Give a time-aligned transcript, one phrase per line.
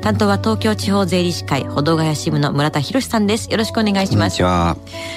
[0.00, 3.50] 担当は東京地方税理士会保土ヶ谷支部の村田博さんです。
[3.50, 4.42] よろしくお願いします。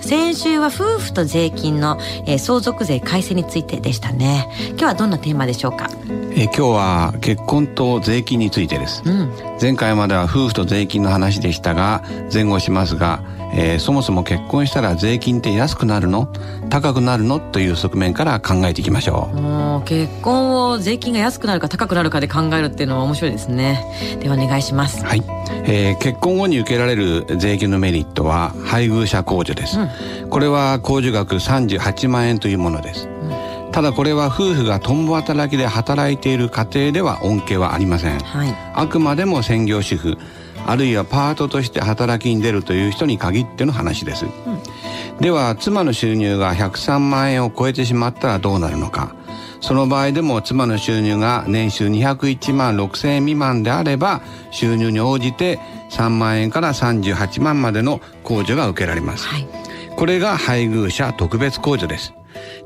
[0.00, 4.48] 先週は夫婦と税金の、えー、相続税改正についてでしたね。
[4.70, 5.88] 今日はどんなテーマでしょうか？
[6.32, 13.22] え今日は結婚と税金についてです、うん、前回までは夫婦と税金の話でしたが前後しますが
[13.52, 16.28] えー、そもそも結婚したら税金って安くなるの？
[16.68, 17.40] 高くなるの？
[17.40, 19.30] という側面から考えていきましょ
[19.82, 19.86] う。
[19.86, 24.18] 結婚を税金が安くなるか高くなるかで考えるっていうのは面白いですね。
[24.20, 25.04] ではお願いします。
[25.04, 25.22] はい、
[25.64, 40.18] えー、結婚後に受けられる税金のメリットは配偶者控除です、うん、これは控除額38万円というものです、うん、ただこれは夫婦が共働きで働いている家庭では恩恵はありません、はい、あくまでも専業主婦
[40.66, 49.14] あるいはパートとして働きに出るという人に限っての話です、うん、では妻の収入が103万円を超えてしまったらどうなるのか。
[49.60, 55.58] その場合でも妻の収入が年収201万6000円未満であれば収入に応じて
[55.90, 59.48] 3万円から38万までの控除が受けられます、はい、
[59.96, 62.12] これが配偶者特別控除です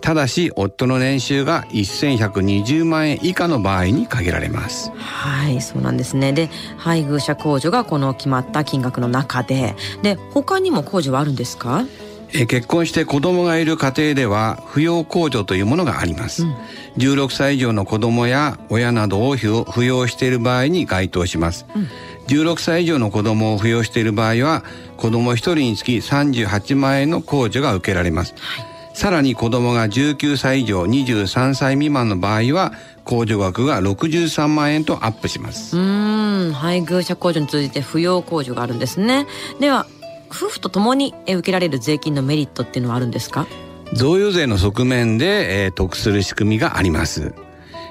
[0.00, 4.90] ただし夫の年収が1120万円以下の場合に限られます。
[4.96, 6.32] はいそうなんですね。
[6.32, 11.84] で配偶者控除がこの決まった金額の中でで他にも控除はあるんですか？
[12.32, 16.54] え結婚して子供がいる家庭では扶養控除というものがあります、うん、
[16.98, 21.88] 16歳以上の子供や親などを扶養している場合に該当します、うん、
[22.26, 24.62] 16歳以上の子供を扶養している場合は
[24.98, 28.67] 子供1人につき38万円の控除が受けられます、はい
[28.98, 32.72] さらに子供が19歳以上23歳未満の場合は
[33.04, 35.78] 控除額が63万円とアップします。
[35.78, 39.28] うん配偶者控除に通じて扶養控除があるんですね。
[39.60, 39.86] では
[40.30, 43.46] 夫婦とともに受けられる税金のメリットっていうのはあるんですか？
[43.92, 47.36] 贈与税の側面で、えー、得する仕組みがあります。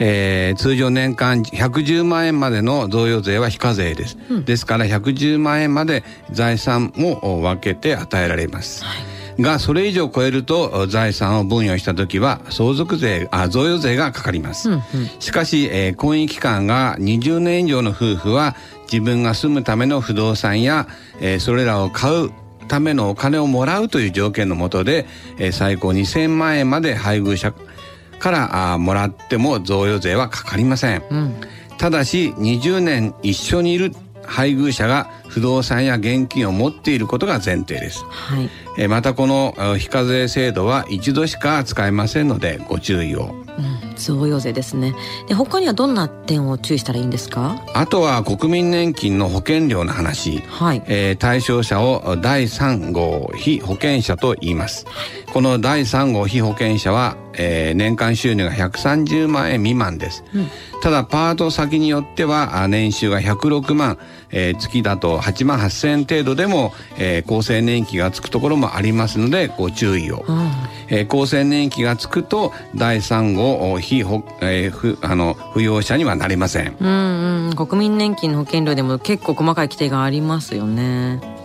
[0.00, 14.82] えー、通常年間110万円までの贈与税は非課税です、うん、ですから110万円まで財産も分けて与えられます、はいがそれ以上超えると財産を分与した時は相続税あ贈与税がかかります、うんうん、
[15.20, 18.56] しかし、えー、婚姻期間が20年以上の夫婦は
[18.90, 20.88] 自分が住むための不動産や、
[21.20, 22.30] えー、それらを買う
[22.68, 25.06] ためのお金をもらうという条件のもとで、
[25.38, 27.52] えー、最高2000万円まで配偶者
[28.18, 31.34] からあもらっても贈与税はかかりません、うん、
[31.78, 33.92] ただし20年一緒にいる
[34.30, 38.48] 配偶者が不動産や現金を持っていることが前提です、はい、
[38.78, 44.94] えまたこの非課税制度は一度しか使えませんのでご注意を、うん、贈与税ですね。
[45.28, 47.62] で他にはどんな点を注意したらいいんですか？
[47.74, 50.82] あとは国民年金の保険料の話、はい。
[50.86, 54.86] えー、対象者を第3号被保険者と言います。
[55.32, 60.48] この第3号被保険者は、えー、年間収入が130万円未満です、うん。
[60.82, 63.98] ただパート先によっては年収が106万、
[64.30, 70.50] えー、月だと8万8000円程度でも、えー、厚生年金がつくところもありますのでご注意を、うん、
[70.88, 81.39] えー、厚生年金がつくと第3号非保、えー、ふあの扶養者にはなれません、うんうん、国民年金の保険料でも結構細かい規定がありますよね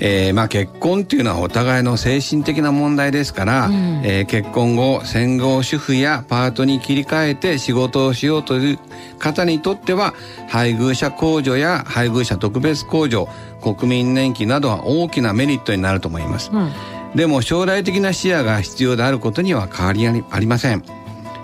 [0.00, 8.78] えー、まあ結婚っていうのはお互いの精神的な問題ですから、うん、えー、結婚後戦後主婦やパートに切り替えて仕事をしようという
[9.18, 10.14] 方にとっては
[10.48, 13.28] 配偶者控除や配偶者特別控除
[13.60, 16.70] 国民年金などは大きなメリットになると思います、うん、
[17.14, 20.98] でも将来的な視野が必要であることには変わりありません。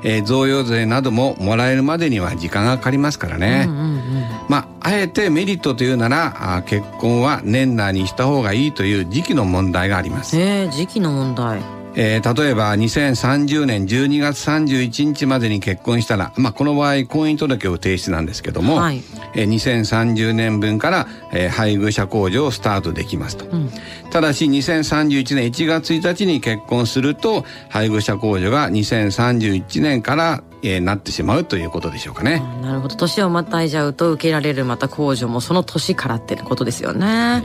[0.05, 4.14] えー、贈与税などももらえるまでには時間がかかりますからね、うんうんうん、
[4.49, 10.39] まああえてメリットというならあ結婚は年内にした方がいいという時期の問題があります。
[10.39, 11.61] えー、時期の問題。
[11.97, 23.71] えー、例えば2030年12月31日までに結婚したら、まあ、この場合婚姻届を提出なんですけども、はい、えー、2030年分から、えー、配偶者控除をスタートできますと、うん、
[24.11, 32.43] ただし2031年1月1日に結婚すると配偶者控除が2031年からえー、なってしまうということでしょうかね。
[32.63, 37.45] なるほど年をまたいじゃうと受けられるまた控除もその年からってことですよね。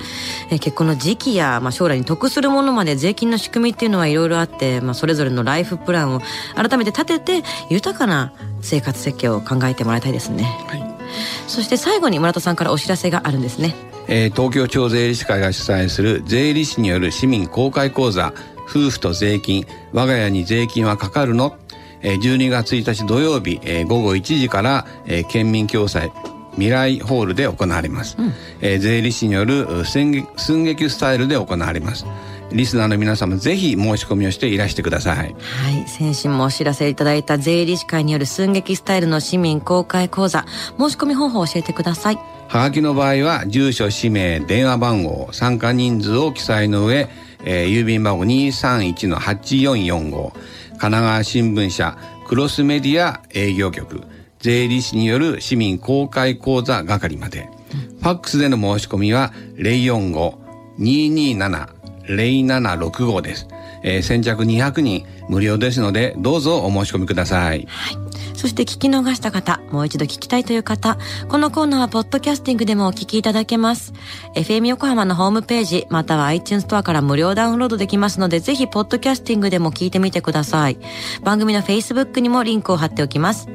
[0.50, 6.22] えー、結婚の時期や、まあ、将来に得するものまで税金の仕組みっていうのはいろいろあって、まあ、それぞれのライフプランを
[6.56, 10.44] 改めて立てて豊かな生活設計を考えてもらいたいですね。
[10.68, 10.99] はい、
[11.48, 13.76] そして最後に村田さんからお知らせがあるんですね。
[14.08, 18.34] えー、東京地方税理士会が主催する税理士による市民公開講座。
[18.68, 19.66] 夫婦と税金。
[19.94, 21.56] 我が家に税金はかかるの？
[22.02, 26.12] えー12月1日土曜日、えー午後1時から、えー県民共済
[26.54, 28.16] 未来ホールで行われます、
[28.62, 30.12] えー税理士による寸
[30.64, 32.06] 劇スタイルで行われます
[32.52, 35.26] リスナーの皆様ぜひ申し込みをしていらしてくださいは
[35.72, 35.88] い。
[35.88, 40.46] 先週もお知らせいただいた税理士会による寸劇スタイルの市民公開講座、
[40.78, 42.20] 申し込み方法を教えてください。
[42.48, 47.08] はがきの場合は住所氏名電話番号参加人数を記載の上、
[47.46, 51.98] えー郵便番号231-8445神奈川新聞社
[52.28, 54.02] クロスメディア営業局
[54.40, 57.50] 税理士による市民公開講座係まで、
[58.00, 59.34] ファックスでの申し込みは
[62.10, 63.48] 0765です、
[63.84, 68.10] えー先着200人無料ですのでどうぞお申し込みくださいはい。
[68.40, 70.98] そして聞き逃した方、もう一度聞きたいという方、
[71.28, 73.92] このコーナーはポッドキャスティングでもお聞きいただけます。
[74.34, 80.78] FM 横浜のホームページ、または iTunes ストアから無料ダウンロードできますので、ぜひポッドキャスティングでも聞いてみてください。
[81.22, 83.50] 番組の Facebook にもリンクを貼っておきます。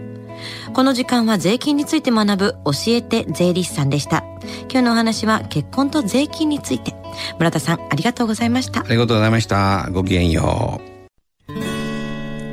[0.73, 4.25] この時間は税金について学ぶ教えて税理士さんでした。
[4.71, 6.95] 今日のお話は結婚と税金について。
[7.39, 8.85] 村田さん、ありがとうございましたあ。
[8.89, 10.95] りがとうございましたごきげんよう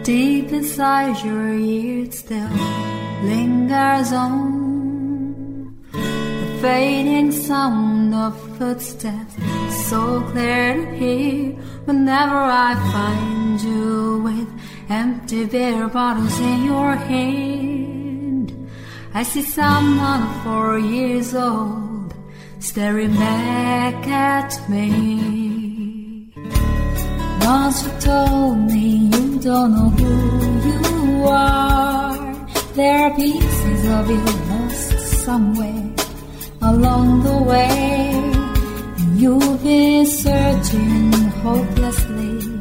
[0.03, 2.49] Deep inside your ears still
[3.23, 9.35] lingers on the fading sound of footsteps,
[9.89, 11.51] so clear to hear
[11.85, 14.47] whenever I find you with
[14.91, 18.47] empty beer bottles in your hand.
[19.13, 22.13] I see someone four years old
[22.59, 26.33] staring back at me.
[27.41, 30.13] Once you told me you don't know who
[30.69, 32.47] you are.
[32.73, 35.89] There are pieces of you lost somewhere
[36.61, 38.11] along the way.
[39.15, 41.11] You've been searching
[41.43, 42.60] hopelessly